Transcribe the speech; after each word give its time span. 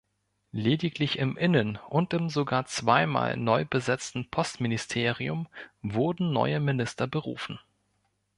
Lediglich 0.53 1.19
im 1.19 1.37
Innen- 1.37 1.77
und 1.87 2.11
im 2.15 2.29
sogar 2.31 2.65
zweimal 2.65 3.37
neu 3.37 3.65
besetzten 3.65 4.27
Postministerium 4.31 5.47
wurden 5.83 6.33
neue 6.33 6.59
Minister 6.59 7.05
berufen. 7.05 7.59